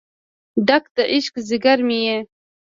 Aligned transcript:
ډک 0.67 0.83
د 0.95 0.97
عشق 1.13 1.33
ځیګر 1.49 1.77
مې 1.87 1.99
یې 2.07 2.17